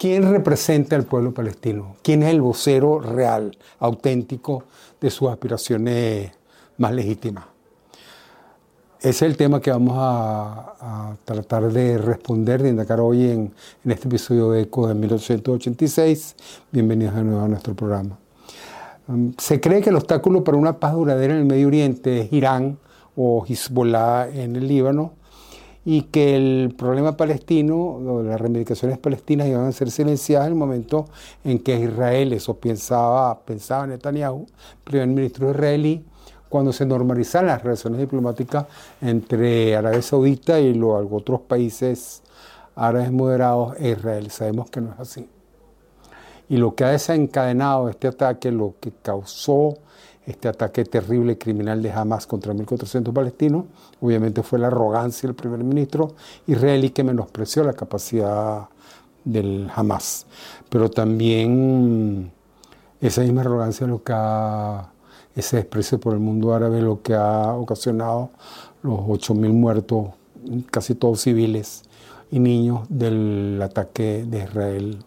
[0.00, 1.96] ¿Quién representa al pueblo palestino?
[2.02, 4.64] ¿Quién es el vocero real, auténtico
[4.98, 6.32] de sus aspiraciones
[6.80, 7.44] más legítimas?
[9.00, 13.52] Ese es el tema que vamos a, tratar de responder, de indicar hoy en,
[13.84, 16.36] este episodio de ECO de 1886.
[16.72, 18.18] Bienvenidos de nuevo a nuestro programa.
[19.08, 22.32] Um, se cree que el obstáculo para una paz duradera en el Medio Oriente es
[22.32, 22.78] Irán
[23.16, 25.12] o Hezbollah en el Líbano,
[25.84, 31.06] y que el problema palestino, las reivindicaciones palestinas iban a ser silenciadas en el momento
[31.42, 34.46] en que Israel, eso pensaba, pensaba Netanyahu,
[34.84, 36.04] primer ministro israelí,
[36.50, 38.66] cuando se normalizaran las relaciones diplomáticas
[39.00, 42.22] entre Arabia Saudita y los otros países
[42.74, 44.30] árabes moderados e Israel.
[44.30, 45.28] Sabemos que no es así.
[46.48, 49.78] Y lo que ha desencadenado este ataque, lo que causó
[50.26, 53.66] este ataque terrible criminal de Hamas contra 1.400 palestinos.
[54.00, 56.14] Obviamente fue la arrogancia del primer ministro
[56.48, 58.68] israelí que menospreció la capacidad
[59.24, 60.26] del Hamas.
[60.68, 62.32] Pero también
[63.00, 64.90] esa misma arrogancia lo que ha,
[65.34, 68.30] ese desprecio por el mundo árabe lo que ha ocasionado
[68.82, 70.08] los 8.000 muertos,
[70.70, 71.82] casi todos civiles
[72.30, 74.98] y niños del ataque de Israel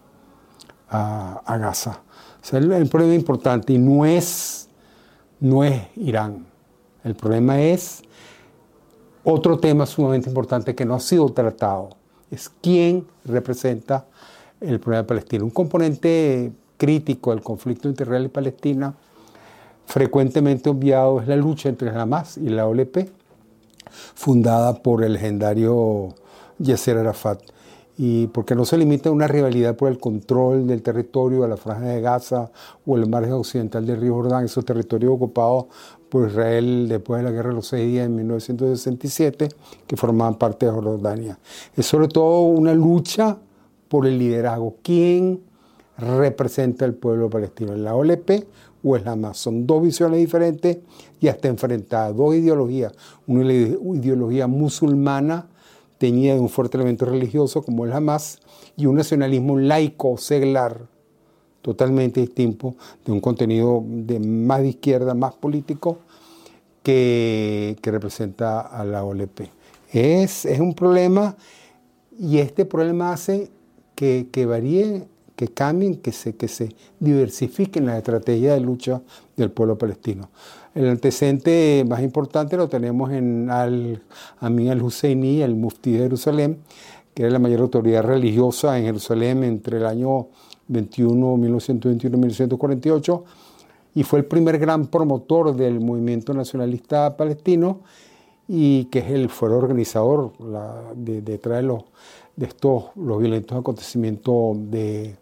[0.89, 2.01] a, Gaza.
[2.41, 4.63] O sea, el, el problema importante y no es
[5.43, 6.45] no es Irán.
[7.03, 8.01] El problema es
[9.25, 11.89] otro tema sumamente importante que no ha sido tratado.
[12.31, 14.05] Es quién representa
[14.61, 15.43] el problema palestino.
[15.43, 18.95] Un componente crítico del conflicto entre Israel y Palestina,
[19.85, 23.09] frecuentemente obviado, es la lucha entre Hamas y la OLP,
[24.15, 26.15] fundada por el legendario
[26.59, 27.41] Yasser Arafat
[27.97, 31.57] y porque no se limita a una rivalidad por el control del territorio de la
[31.57, 32.51] franja de Gaza
[32.85, 35.65] o el margen occidental del río Jordán, esos territorios ocupados
[36.09, 39.49] por Israel después de la guerra de los seis días en 1967,
[39.85, 41.37] que formaban parte de Jordania.
[41.75, 43.37] Es sobre todo una lucha
[43.87, 44.75] por el liderazgo.
[44.81, 45.41] ¿Quién
[45.97, 47.75] representa al pueblo palestino?
[47.75, 48.45] ¿La OLP
[48.83, 49.37] o el Hamas?
[49.37, 50.79] Son dos visiones diferentes
[51.19, 52.93] y hasta enfrentadas, dos ideologías.
[53.25, 55.47] Una ideología musulmana
[55.97, 58.39] teñida de un fuerte elemento religioso como el Hamas
[58.75, 60.87] y un nacionalismo laico, seglar,
[61.61, 65.99] totalmente distinto, de un contenido de más de izquierda, más político,
[66.83, 69.49] que, representa a la OLP.
[69.91, 71.37] Es, es, un problema
[72.19, 73.49] y este problema hace
[73.95, 79.01] que, que varíe, que cambien, que se, que se diversifiquen las estrategias de lucha
[79.35, 80.29] del pueblo palestino.
[80.75, 84.01] El antecedente más importante lo tenemos en al,
[84.39, 86.59] Amin al-Husseini, el mufti de Jerusalén,
[87.13, 90.27] que era la mayor autoridad religiosa en Jerusalén entre el año
[90.67, 93.23] 21, 1921 y 1948,
[93.95, 97.81] y fue el primer gran promotor del movimiento nacionalista palestino
[98.47, 100.33] y que es el fue organizador
[100.95, 101.83] detrás de, los,
[102.35, 105.15] de estos los violentos acontecimientos de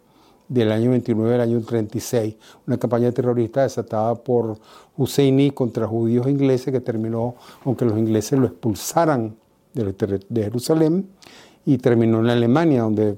[0.52, 2.36] del año 29 al año 36,
[2.68, 4.58] una campaña terrorista desatada por
[4.98, 9.38] Husseini contra judíos ingleses que terminó, aunque los ingleses lo expulsaran
[9.74, 11.08] de Jerusalén,
[11.66, 13.18] y terminó en Alemania, donde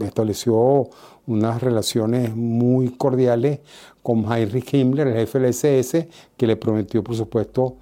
[0.00, 0.88] estableció
[1.26, 3.60] unas relaciones muy cordiales
[4.02, 7.76] con Heinrich Himmler, el jefe del SS, que le prometió, por supuesto,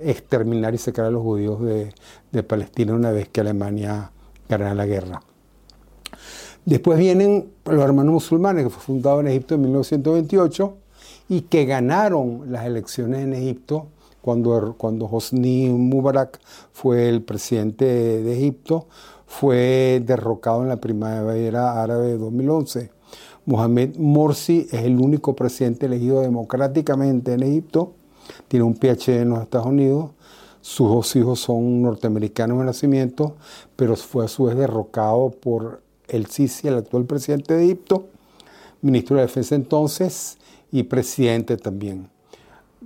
[0.00, 1.94] exterminar y sacar a los judíos de,
[2.32, 4.10] de Palestina una vez que Alemania
[4.48, 5.22] ganara la guerra.
[6.64, 10.74] Después vienen los hermanos musulmanes, que fue fundado en Egipto en 1928
[11.28, 13.86] y que ganaron las elecciones en Egipto
[14.20, 16.38] cuando, cuando Hosni Mubarak
[16.72, 18.86] fue el presidente de Egipto,
[19.26, 22.90] fue derrocado en la primavera árabe de 2011.
[23.44, 27.94] Mohamed Morsi es el único presidente elegido democráticamente en Egipto,
[28.46, 30.10] tiene un PhD en los Estados Unidos,
[30.60, 33.34] sus dos hijos son norteamericanos de nacimiento,
[33.74, 35.82] pero fue a su vez derrocado por
[36.12, 38.06] el Sisi, el actual presidente de Egipto,
[38.82, 40.38] ministro de Defensa entonces
[40.70, 42.08] y presidente también.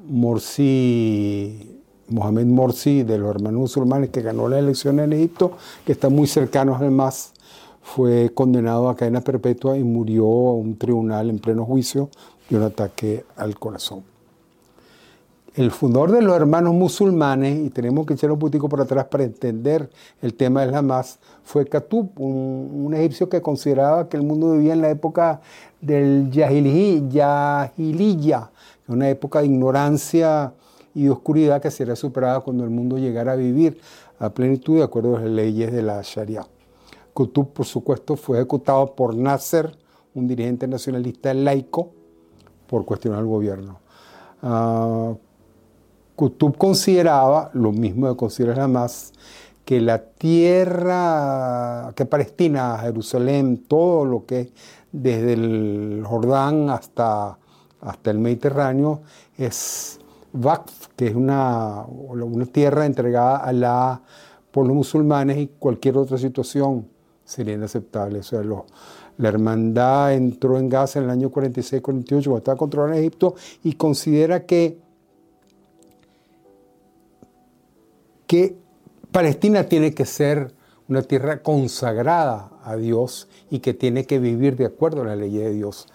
[0.09, 5.53] Morsi, Mohamed Morsi, de los hermanos musulmanes que ganó la elección en Egipto,
[5.85, 7.33] que está muy cercano al MAS,
[7.83, 12.09] fue condenado a cadena perpetua y murió en un tribunal en pleno juicio
[12.49, 14.16] de un ataque al corazón
[15.57, 19.25] el fundador de los hermanos musulmanes, y tenemos que echar un poquitico por atrás para
[19.25, 19.89] entender
[20.21, 24.83] el tema del Hamas, fue Katub, un, egipcio que consideraba que el mundo vivía en
[24.83, 25.41] la época
[25.81, 27.73] del Yahiliya,
[28.87, 30.53] una época de ignorancia
[30.95, 33.81] y de oscuridad que será superada cuando el mundo llegara a vivir
[34.19, 36.47] a plenitud de acuerdo a las leyes de la Sharia.
[37.15, 39.75] Qutb, por supuesto, fue ejecutado por Nasser,
[40.15, 41.93] un dirigente nacionalista laico,
[42.67, 43.81] por cuestionar el gobierno.
[44.43, 45.17] Uh,
[46.17, 49.13] Qutb consideraba, lo mismo de considerar Hamas,
[49.65, 54.49] que la tierra, que Palestina, Jerusalén, todo lo que es
[54.93, 57.37] desde el Jordán hasta,
[57.81, 59.03] hasta el Mediterráneo,
[59.37, 59.99] es
[60.33, 64.01] Waqf, que es una, una tierra entregada a la,
[64.51, 66.87] por los musulmanes y cualquier otra situación
[67.25, 68.21] sería inaceptable.
[68.21, 68.41] O sea,
[69.19, 73.35] la hermandad entró en Gaza en el año 46-48 cuando estaba controlando Egipto
[73.65, 74.79] y considera que,
[78.27, 78.57] que
[79.13, 80.55] Palestina tiene que ser
[80.89, 85.37] una tierra consagrada a Dios y que tiene que vivir de acuerdo a la ley
[85.37, 85.89] de Dios.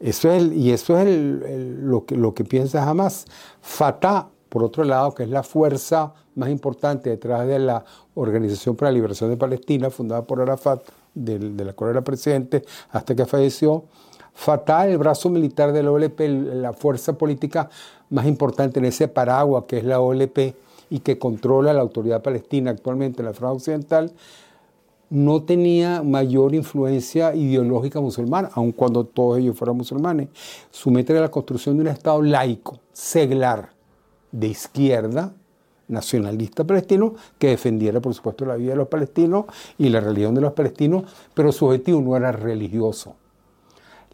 [0.00, 3.26] Eso es y eso es lo, que, lo que piensa jamás.
[3.60, 7.84] Fatah, por otro lado, que es la fuerza más importante detrás de la
[8.14, 10.82] Organización para la Liberación de Palestina, fundada por Arafat,
[11.14, 13.84] de la cual era presidente hasta que falleció.
[14.34, 16.20] Fatah, el brazo militar de la OLP,
[16.54, 17.68] la fuerza política
[18.10, 20.54] más importante en ese paraguas que es la OLP,
[20.92, 24.12] y que controla la autoridad palestina actualmente en la franja occidental,
[25.08, 30.28] no tenía mayor influencia ideológica musulmana, aun cuando todos ellos fueran musulmanes.
[30.70, 33.70] Su meta la construcción de un Estado laico, seglar,
[34.32, 35.32] de izquierda,
[35.88, 39.46] nacionalista palestino, que defendiera, por supuesto, la vida de los palestinos
[39.78, 43.14] y la religión de los palestinos, pero su objetivo no era religioso.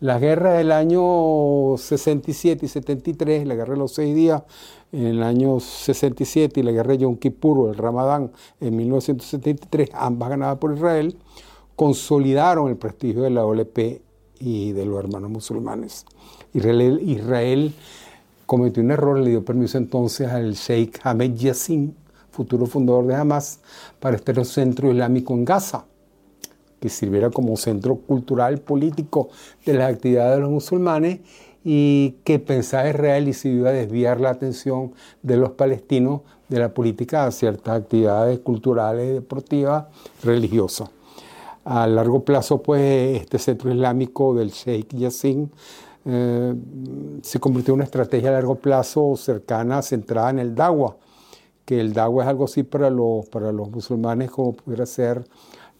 [0.01, 4.43] La guerra del año 67 y 73, la guerra de los seis días,
[4.93, 8.31] en el año 67 y la guerra de Yom Kippur el Ramadán
[8.61, 11.19] en 1973, ambas ganadas por Israel,
[11.75, 14.01] consolidaron el prestigio de la OLP
[14.39, 16.07] y de los hermanos musulmanes.
[16.55, 17.75] Israel, Israel
[18.47, 21.97] cometió un error, le dio permiso entonces al Sheikh Ahmed Yassin,
[22.31, 23.59] futuro fundador de Hamas,
[23.99, 25.87] para estar en el centro islámico en Gaza,
[26.81, 29.29] que sirviera como centro cultural, político
[29.65, 31.21] de las actividades de los musulmanes
[31.65, 34.93] y que pensaba Israel y se iba a desviar la atención
[35.23, 39.87] de los palestinos de la política a ciertas actividades culturales, deportivas,
[40.23, 40.91] religiosas.
[41.65, 45.51] A largo plazo, pues, este centro islámico del Sheikh Yassin
[46.07, 46.55] eh,
[47.21, 50.97] se convirtió en una estrategia a largo plazo cercana, centrada en el Dawa,
[51.67, 55.23] que el Dawa es algo así para los, para los musulmanes como pudiera ser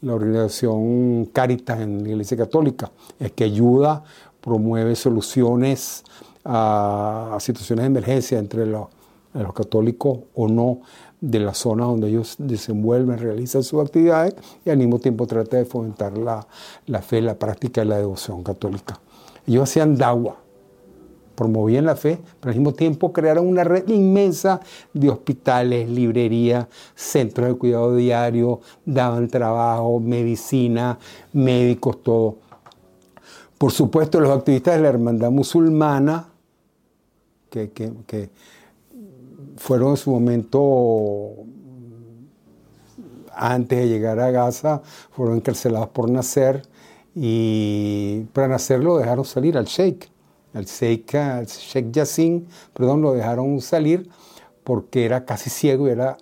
[0.03, 4.05] la organización Caritas en la Iglesia Católica, es que ayuda
[4.41, 6.05] promueve soluciones
[6.45, 8.87] a, situaciones de emergencia entre los,
[9.55, 10.81] católicos o no
[11.21, 14.35] de la zona donde ellos desenvuelven, realizan sus actividades
[14.65, 16.47] y al mismo tiempo trata de fomentar la,
[16.87, 18.99] la fe, la práctica y la devoción católica.
[19.47, 20.39] Ellos hacían dawa,
[21.39, 24.61] promovían la fe, pero al mismo tiempo crearon una red inmensa
[24.93, 30.99] de hospitales, librerías, centros de cuidado diario, daban trabajo, medicina,
[31.33, 32.39] médicos, todo.
[33.57, 36.27] Por supuesto, los activistas de la hermandad musulmana,
[37.51, 38.31] que,
[39.59, 41.35] fueron en su momento,
[43.33, 44.83] antes de llegar a Gaza,
[45.13, 46.63] fueron encarcelados por nacer
[47.15, 50.11] y para nacer lo dejaron salir al sheikh,
[50.55, 54.09] al sheikh, al sheikh Yassin, perdón, lo dejaron salir
[54.65, 56.19] porque era casi ciego y era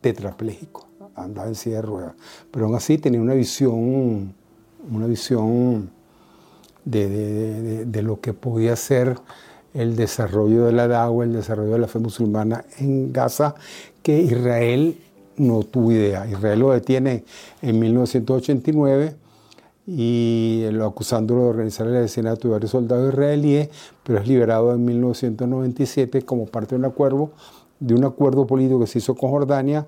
[0.00, 2.14] tetrapléjico, andaba en silla de ruedas.
[2.50, 4.34] Pero aún así tenía una visión,
[4.90, 5.90] una visión
[6.84, 9.18] de, lo que podía ser
[9.74, 13.54] el desarrollo de la DAWA, el desarrollo de la fe musulmana en Gaza,
[14.02, 14.98] que Israel
[15.36, 16.26] no tuvo idea.
[16.26, 17.24] Israel lo detiene
[17.60, 19.25] en 1989
[19.86, 23.70] y lo acusándolo de organizar el asesinato de varios soldados israelíes,
[24.02, 27.30] pero es liberado en 1997 como parte de un acuerdo,
[27.78, 29.86] de un acuerdo político que se hizo con Jordania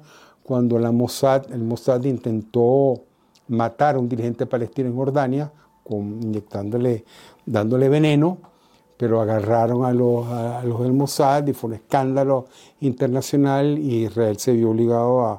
[0.49, 3.03] cuando la Mossad, el Mossad intentó
[3.49, 5.53] matar a un dirigente palestino en Jordania,
[5.91, 7.05] inyectándole,
[7.45, 8.39] dándole veneno,
[8.97, 12.47] pero agarraron a los, a, los del Mossad y fue un escándalo
[12.81, 15.39] internacional y Israel se vio obligado a,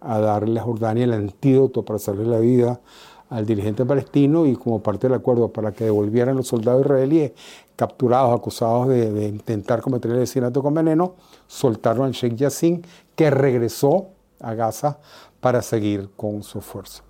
[0.00, 2.80] a darle a Jordania el antídoto para salvar la vida
[3.28, 7.32] al dirigente palestino y como parte del acuerdo para que devolvieran los soldados israelíes
[7.74, 11.14] capturados, acusados de, intentar cometer el asesinato con veneno,
[11.46, 14.08] soltaron al Sheikh Yassin, que regresó
[14.40, 14.98] a Gaza
[15.40, 17.02] para seguir con su esfuerzo.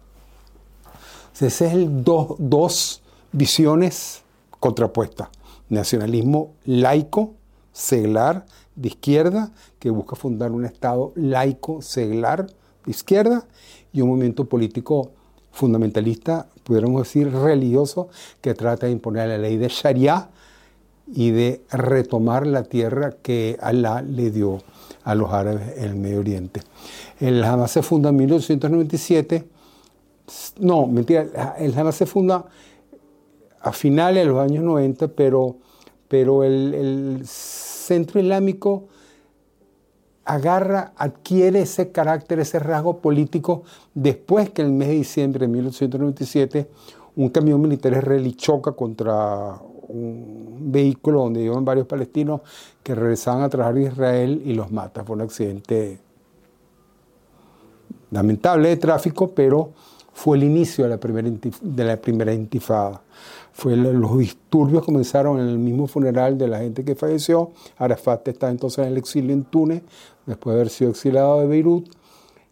[1.35, 4.23] Esas es el dos visiones
[4.59, 5.29] contrapuestas.
[5.69, 7.35] Nacionalismo laico,
[7.73, 13.47] seglar, de izquierda, que busca fundar un Estado laico, seglar, de izquierda,
[13.93, 15.13] y un movimiento político
[15.57, 18.09] fundamentalista, pudiéramos decir religioso,
[18.41, 20.29] que trata de imponer la ley de Sharia,
[21.13, 24.63] y de retomar la tierra que Alá le dio
[25.05, 26.63] a los árabes en el Medio Oriente.
[27.21, 29.49] El Hamas se funda en 1897.
[30.59, 32.45] No, mentira, el Hamas se funda
[33.61, 35.57] a finales de los años 90, pero,
[36.09, 38.89] pero el, el centro islámico
[40.27, 43.63] agarra, adquiere ese carácter, ese rasgo político
[43.95, 46.69] después que el mes de diciembre de 1897
[47.17, 52.43] un camión militar israelí choca contra un vehículo donde iban varios palestinos
[52.83, 55.03] que regresaban a trabajar de Israel y los mata.
[55.03, 55.99] Fue un accidente
[58.11, 59.71] lamentable de tráfico, pero
[60.13, 61.31] fue el inicio de la primera,
[61.63, 63.01] de la primera intifada.
[63.57, 67.53] Fue los disturbios comenzaron en el mismo funeral de la gente que falleció.
[67.79, 69.83] Arafat está entonces en el exilio en Túnez,
[70.27, 71.89] después de haber sido exiliado de Beirut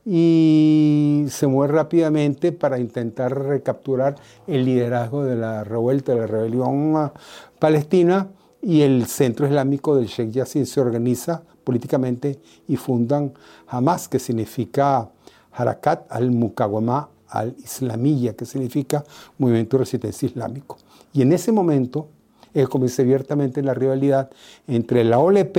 [0.07, 4.15] y se mueve rápidamente para intentar recapturar
[4.47, 7.13] el liderazgo de la revuelta, de la rebelión
[7.59, 8.29] palestina
[8.63, 13.35] y el centro islámico del Sheikh Yassin se organiza políticamente y fundan
[13.67, 15.11] Hamas, que significa
[15.53, 19.05] Harakat al-Mukawama al-Islamiyya, que significa
[19.39, 20.79] Movimiento de Resistencia Islámico.
[21.13, 22.09] Y en ese momento
[22.53, 24.31] es comienza abiertamente la rivalidad
[24.67, 25.57] entre la OLP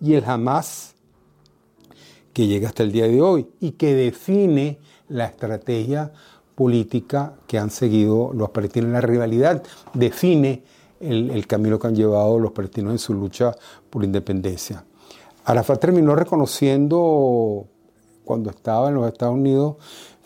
[0.00, 0.94] y el Hamas
[2.32, 6.12] que llega hasta el día de hoy y que define la estrategia
[6.54, 8.90] política que han seguido los palestinos.
[8.90, 9.62] La rivalidad
[9.94, 10.62] define
[11.00, 13.54] el, camino que han llevado los palestinos en su lucha
[13.88, 14.84] por independencia.
[15.44, 17.66] Arafat terminó reconociendo
[18.24, 19.76] cuando estaba en los Estados Unidos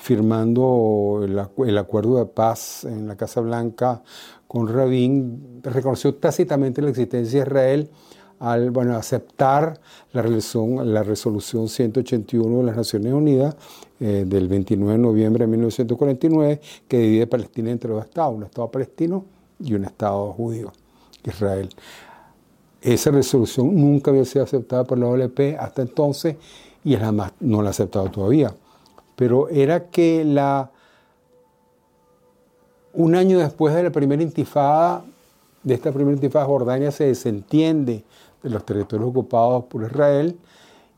[0.01, 4.03] firmando el, acuerdo de paz en la Casa Blanca
[4.49, 7.91] con Rabin, reconoció tácitamente la existencia de Israel
[8.39, 9.79] al bueno, aceptar
[10.13, 13.55] la resolución, la resolución 181 de las Naciones Unidas
[14.01, 18.71] eh, del 29 de noviembre de 1949 que divide Palestina entre dos estados, un estado
[18.71, 19.27] palestino
[19.63, 20.73] y un estado judío,
[21.25, 21.69] Israel.
[22.81, 26.37] Esa resolución nunca había sido aceptada por la OLP hasta entonces
[26.83, 28.55] y Hamas no la ha aceptado todavía.
[29.21, 30.71] Pero era que la,
[32.95, 35.05] un año después de la primera intifada,
[35.63, 38.03] de esta primera intifada, Jordania se desentiende
[38.43, 40.39] de los territorios ocupados por Israel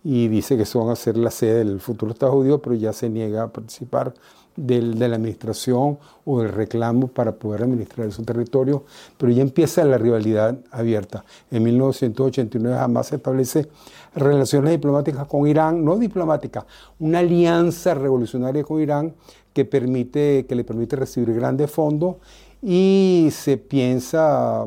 [0.05, 2.93] y dice que eso van a ser la sede del futuro Estado judío, pero ya
[2.93, 4.14] se niega a participar
[4.56, 8.85] del, de la administración o del reclamo para poder administrar su territorio,
[9.18, 11.25] pero ya empieza la rivalidad abierta.
[11.50, 13.68] En 1989 jamás se establece
[14.14, 16.64] relaciones diplomáticas con Irán, no diplomáticas,
[16.99, 19.14] una alianza revolucionaria con Irán
[19.52, 22.16] que, permite, que le permite recibir grandes fondos
[22.62, 24.66] y se piensa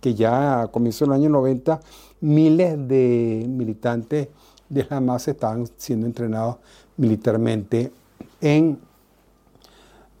[0.00, 1.80] que ya a comienzos del año 90
[2.20, 4.28] miles de militantes
[4.68, 6.56] de Hamas estaban siendo entrenados
[6.96, 7.92] militarmente
[8.40, 8.78] en,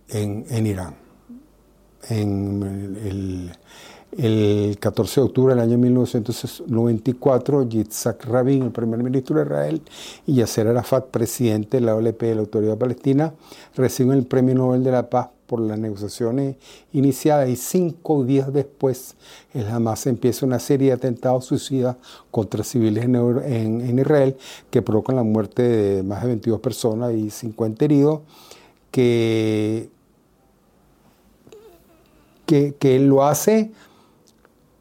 [0.08, 0.94] en, Irán.
[2.08, 3.52] En el,
[4.16, 9.82] el 14 de octubre del año 1994, Yitzhak Rabin, el primer ministro de Israel,
[10.26, 13.34] y Yasser Arafat, presidente de la OLP de la Autoridad Palestina,
[13.76, 16.56] reciben el Premio Nobel de la Paz por las negociaciones
[16.92, 19.16] iniciadas y cinco días después
[19.54, 21.96] el Hamas empieza una serie de atentados suicidas
[22.30, 24.36] contra civiles en, Israel
[24.70, 28.20] que provocan la muerte de más de 22 personas y 50 heridos,
[28.90, 29.88] que,
[32.48, 33.72] que, que lo hace,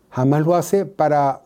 [0.09, 1.41] jamás lo hace para,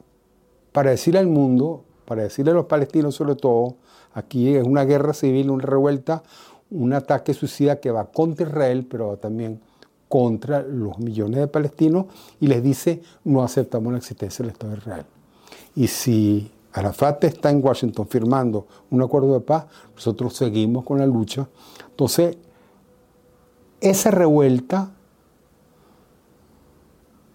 [0.72, 3.78] para decirle al mundo, para decirle a los palestinos sobre todo,
[4.14, 6.22] aquí es una guerra civil, una revuelta,
[6.70, 9.62] un ataque suicida que va contra Israel, pero también
[10.08, 12.06] contra los millones de palestinos
[12.40, 15.06] y les dice no aceptamos la existencia del Estado de Israel.
[15.76, 21.08] Y si Arafat está en Washington firmando un acuerdo de paz, nosotros seguimos con la
[21.08, 21.48] lucha.
[21.90, 22.38] Entonces,
[23.80, 24.92] esa revuelta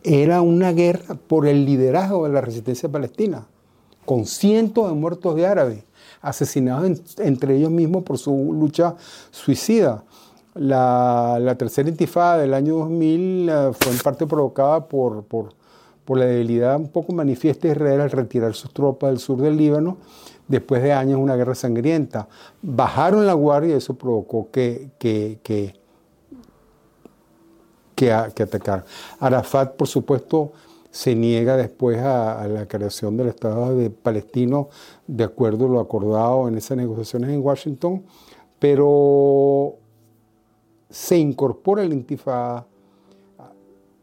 [0.06, 3.46] era una guerra por el liderazgo de la resistencia palestina,
[4.04, 5.84] con cientos de muertos de árabes
[6.22, 8.94] asesinados entre ellos mismos por su lucha
[9.30, 10.04] suicida.
[10.54, 15.54] La, tercera intifada del año 2000 eh, fue en parte provocada por, por,
[16.16, 19.98] la debilidad un poco manifiesta de Israel al retirar sus tropas del sur del Líbano
[20.46, 22.28] después de años de una guerra sangrienta.
[22.62, 25.74] Bajaron la guardia y eso provocó que, que,
[27.96, 28.84] que, atacaran.
[29.18, 30.52] Arafat, por supuesto,
[30.90, 34.68] se niega después a, la creación del Estado de palestino
[35.06, 38.04] de acuerdo a lo acordado en esas negociaciones en Washington,
[38.58, 39.74] pero
[40.88, 42.66] se incorpora el Intifada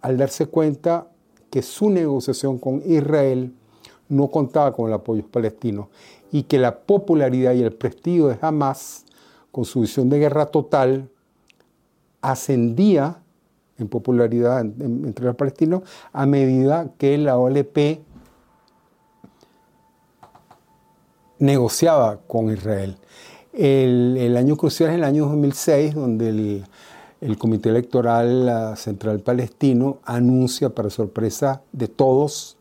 [0.02, 1.08] al darse cuenta
[1.50, 3.54] que su negociación con Israel
[4.10, 5.90] no contaba con el apoyo palestino
[6.32, 9.06] y que la popularidad y el prestigio de Hamas,
[9.52, 11.10] con su visión de guerra total,
[12.22, 13.23] ascendía
[13.78, 18.02] en popularidad entre los palestinos a medida que la OLP
[21.40, 22.98] negociaba con Israel.
[23.52, 26.64] El, año crucial es el año 2006, donde
[27.22, 32.58] el, Comité Electoral Central Palestino anuncia para sorpresa de todos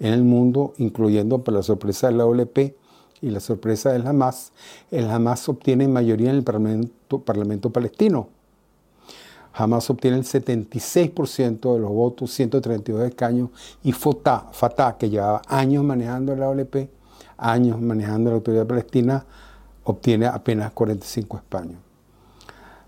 [0.00, 2.74] en el mundo, incluyendo para la sorpresa de la OLP
[3.20, 4.52] y la sorpresa del Hamas,
[4.90, 8.28] el Hamas obtiene mayoría en el parlamento palestino.
[9.54, 13.50] Hamas obtiene el 76% de los votos, 132 escaños,
[13.82, 16.88] y Fatah, Fatah, que llevaba años manejando la OLP,
[17.36, 19.24] años manejando la autoridad palestina,
[19.84, 21.78] obtiene apenas 45 escaños.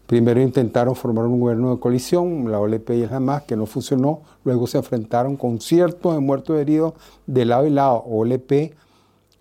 [0.07, 4.21] Primero intentaron formar un gobierno de coalición, la OLP y el Hamas, que no funcionó.
[4.45, 6.93] Luego se enfrentaron con cientos de muertos y heridos
[7.27, 8.75] de lado y lado, OLP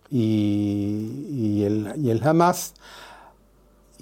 [0.10, 2.76] y, el, y el Hamas.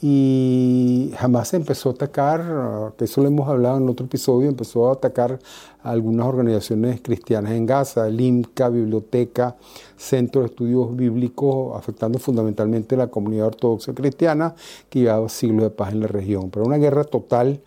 [0.03, 4.93] Y Hamas empezó a atacar, que eso lo hemos hablado en otro episodio, empezó a
[4.93, 5.38] atacar
[5.84, 9.58] a algunas organizaciones cristianas en Gaza, el IMCA, Biblioteca,
[9.96, 14.55] Centro de Estudios Bíblicos, afectando fundamentalmente a la comunidad ortodoxa cristiana
[14.89, 16.50] que llevaba siglos de paz en la región.
[16.50, 17.62] Pero una guerra total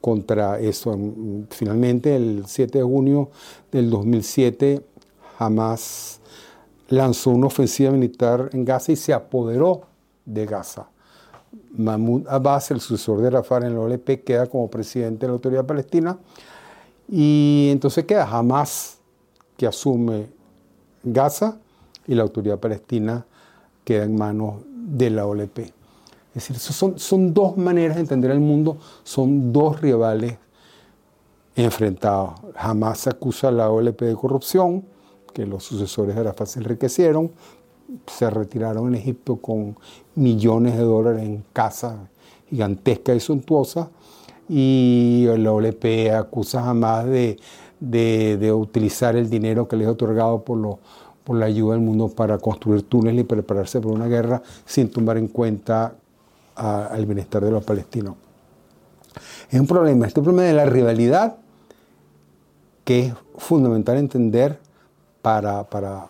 [0.00, 0.98] contra eso.
[1.50, 3.30] Finalmente, el 7 de junio
[3.70, 4.82] del 2007,
[5.38, 6.20] Hamas
[6.88, 9.82] lanzó una ofensiva militar en Gaza y se apoderó
[10.24, 10.88] de Gaza.
[11.76, 15.66] Mahmoud Abbas, el sucesor de Rafah en la OLP, queda como presidente de la autoridad
[15.66, 16.18] palestina
[17.08, 18.98] y entonces queda Hamas
[19.56, 20.26] que asume
[21.02, 21.58] Gaza
[22.06, 23.24] y la autoridad palestina
[23.84, 25.58] queda en manos de la OLP.
[25.58, 30.36] Es decir, son, son dos maneras de entender el mundo, son dos rivales
[31.56, 32.34] enfrentados.
[32.56, 34.84] Hamas acusa a la OLP de corrupción,
[35.32, 37.32] que los sucesores de Arafat se enriquecieron,
[38.06, 39.76] se retiraron en Egipto con
[40.14, 41.96] millones de dólares en casas
[42.48, 43.88] gigantescas y suntuosas,
[44.48, 47.38] y la OLP acusa jamás de,
[47.80, 50.78] de, utilizar el dinero que les ha otorgado por,
[51.24, 55.18] por la ayuda del mundo para construir túneles y prepararse para una guerra sin tomar
[55.18, 55.94] en cuenta
[56.54, 58.14] al bienestar de los palestinos.
[59.50, 61.36] Es un problema, este problema de la rivalidad
[62.84, 64.58] que es fundamental entender
[65.22, 66.08] para, para,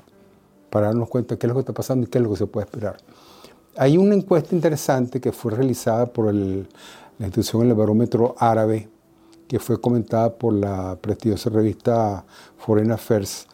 [0.70, 2.36] para darnos cuenta de qué es lo que está pasando y qué es lo que
[2.36, 2.96] se puede esperar.
[3.76, 6.64] Hay una encuesta interesante que fue realizada por la
[7.20, 8.88] institución El Barómetro Árabe,
[9.46, 12.24] que fue comentada por la prestigiosa revista
[12.58, 13.46] Foreign Affairs,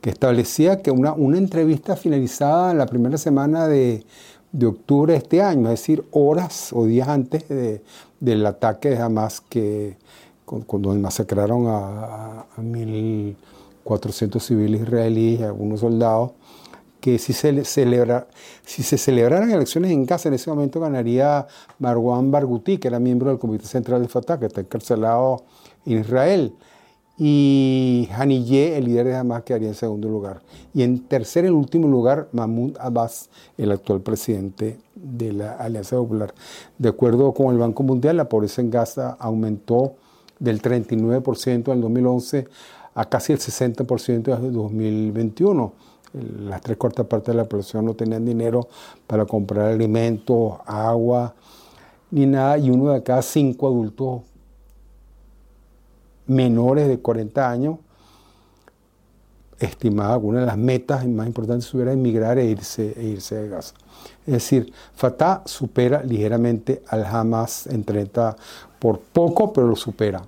[0.00, 4.04] que establecía que una, una entrevista finalizada en la primera semana de,
[4.52, 7.82] de, octubre de este año, es decir, horas o días antes de,
[8.20, 9.98] del ataque de Hamas, que,
[10.44, 12.62] cuando masacraron a, a, a
[13.86, 16.32] 1.400 civiles israelíes y algunos soldados,
[17.00, 18.26] que si se, celebra,
[18.64, 21.46] si se celebraran elecciones en casa, en ese momento ganaría
[21.78, 25.44] Marwan Barghouti, que era miembro del Comité Central de Fatah, que está encarcelado
[25.84, 26.54] en Israel.
[27.18, 30.42] Y Haniyeh, el líder de Hamas, quedaría en segundo lugar.
[30.74, 36.34] Y en tercer y último lugar, Mahmoud Abbas, el actual presidente de la Alianza Popular.
[36.76, 39.94] De acuerdo con el Banco Mundial, la pobreza en Gaza aumentó
[40.38, 42.48] del 39% en el 2011
[42.96, 47.94] a casi el 60% en el 2021 las tres cuartas partes de la población no
[47.94, 48.68] tenían dinero
[49.06, 51.34] para comprar alimentos, agua,
[52.10, 54.22] ni nada, y uno de cada cinco adultos
[56.26, 57.78] menores de 40 años
[59.58, 63.48] estimaba que una de las metas más importantes hubiera emigrar e irse, e irse de
[63.48, 63.74] Gaza.
[64.26, 68.36] Es decir, Fatah supera ligeramente al Hamas en 30
[68.78, 70.22] por poco, pero lo supera.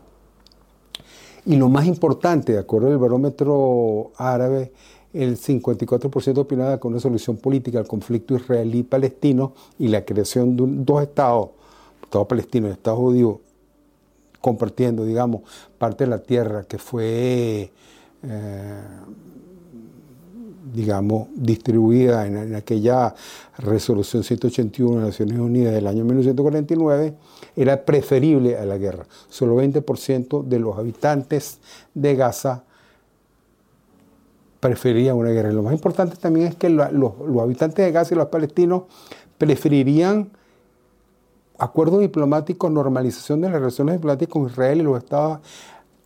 [1.48, 4.70] Y lo más importante, de acuerdo al barómetro árabe,
[5.14, 11.02] el 54% opinaba que una solución política al conflicto israelí-palestino y la creación de dos
[11.02, 11.48] estados,
[12.02, 13.40] Estado palestino y Estado judío,
[14.42, 15.40] compartiendo, digamos,
[15.78, 17.72] parte de la tierra que fue,
[18.24, 18.82] eh,
[20.72, 23.14] digamos, distribuida en, aquella
[23.58, 27.14] resolución 181 de Naciones Unidas del año 1949,
[27.56, 29.06] era preferible a la guerra.
[29.28, 31.58] Solo 20% de los habitantes
[31.94, 32.64] de Gaza
[34.60, 35.52] preferirían una guerra.
[35.52, 36.88] Lo más importante también es que los,
[37.40, 38.82] habitantes de Gaza y los palestinos
[39.38, 40.30] preferirían
[41.58, 45.40] acuerdos diplomáticos, normalización de las relaciones diplomáticas con Israel y los Estados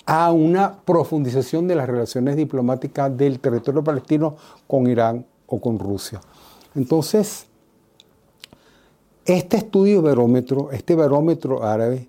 [0.06, 4.36] a una profundización de las relaciones diplomáticas del territorio palestino
[4.66, 6.20] con Irán o con Rusia.
[6.74, 7.46] Entonces,
[9.24, 12.08] este estudio barómetro, este barómetro árabe,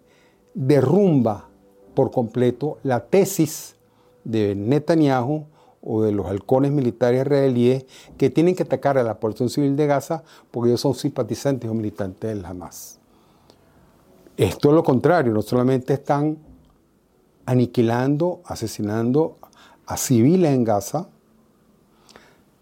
[0.54, 1.48] derrumba
[1.94, 3.76] por completo la tesis
[4.24, 5.46] de Netanyahu
[5.84, 7.86] o de los halcones militares israelíes
[8.18, 11.74] que tienen que atacar a la población civil de Gaza porque ellos son simpatizantes o
[11.74, 13.00] militantes del Hamas.
[14.38, 16.38] Esto es lo contrario, no solamente están
[17.46, 19.38] aniquilando, asesinando
[19.86, 21.08] a civiles en Gaza,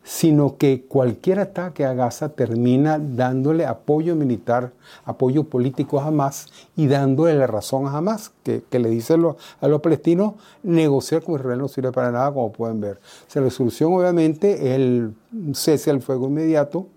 [0.03, 4.73] sino que cualquier ataque a Gaza termina dándole apoyo militar,
[5.05, 9.81] apoyo político a Hamas y dándole la razón a Hamas, que, le dice a los,
[9.81, 12.99] palestinos, negociar con Israel no sirve para nada, como pueden ver.
[13.33, 15.13] La solución obviamente es el
[15.53, 16.87] cese al fuego inmediato,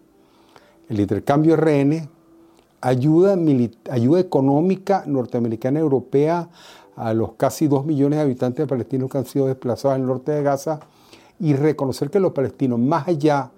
[0.88, 2.08] el intercambio de rehenes,
[2.80, 3.36] ayuda,
[3.90, 6.48] ayuda económica norteamericana europea
[6.96, 10.42] a los casi dos millones de habitantes palestinos que han sido desplazados al norte de
[10.42, 10.80] Gaza,
[11.40, 13.50] y reconocer que los palestinos, más allá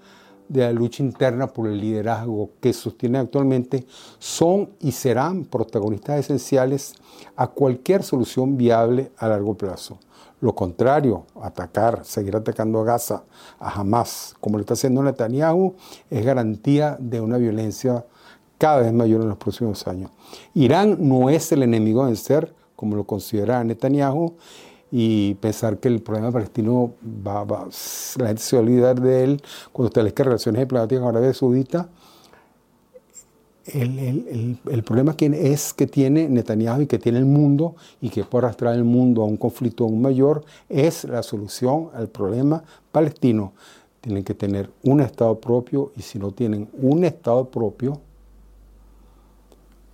[0.48, 3.86] de la lucha interna por el liderazgo que sostienen actualmente,
[4.18, 6.94] son y serán protagonistas esenciales
[7.36, 9.98] a cualquier solución viable a largo plazo.
[10.40, 13.24] Lo contrario, atacar, seguir atacando a Gaza,
[13.58, 15.74] a Hamas, como lo está haciendo Netanyahu,
[16.10, 18.04] es garantía de una violencia
[18.58, 20.10] cada vez mayor en los próximos años.
[20.54, 24.34] Irán no es el enemigo a vencer, como lo considera Netanyahu,
[24.90, 29.42] y pensar que el problema palestino va, la gente se va a olvidar de él
[29.72, 31.88] cuando establezca relaciones diplomáticas con Arabia Saudita.
[33.66, 38.10] El, el, el, problema que es que tiene Netanyahu y que tiene el mundo y
[38.10, 42.62] que puede arrastrar el mundo a un conflicto aún mayor es la solución al problema
[42.92, 43.54] palestino.
[44.00, 48.00] Tienen que tener un Estado propio y si no tienen un Estado propio,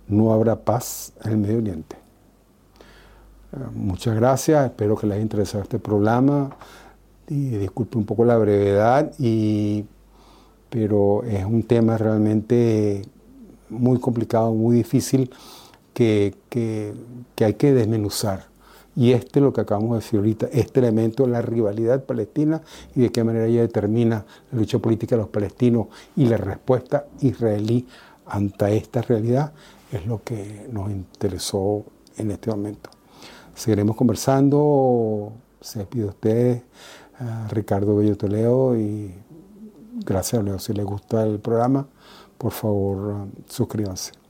[0.07, 2.02] no habrá paz en el Medio Oriente.
[3.75, 6.55] Muchas gracias, espero que les haya interesado este programa.
[7.27, 9.11] Y disculpe un poco la brevedad,
[10.69, 13.03] pero es un tema realmente
[13.69, 15.29] muy complicado, muy difícil
[15.93, 16.33] que,
[17.39, 18.47] hay que desmenuzar.
[18.95, 22.61] Y este es lo que acabamos de decir ahorita, este elemento, la rivalidad palestina
[22.95, 27.05] y de qué manera ella determina la lucha política de los palestinos y la respuesta
[27.21, 27.87] israelí
[28.25, 29.53] ante esta realidad
[29.91, 31.83] es lo que nos interesó
[32.17, 32.89] en este momento.
[33.55, 35.33] Seguiremos conversando.
[35.61, 36.61] Se despide usted,
[37.49, 39.13] Ricardo Bello Toledo, y
[40.05, 40.59] gracias, Leo.
[40.59, 41.87] Si les gusta el programa,
[42.37, 44.22] por favor, suscríbanse.